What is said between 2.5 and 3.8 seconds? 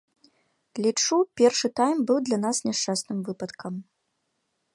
няшчасным выпадкам.